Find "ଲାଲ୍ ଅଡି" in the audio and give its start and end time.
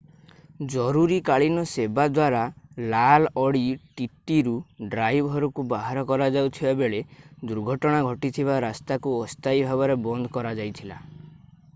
2.93-3.61